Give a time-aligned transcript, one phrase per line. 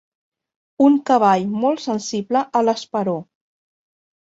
[0.85, 3.17] Un cavall molt sensible a l'esperó.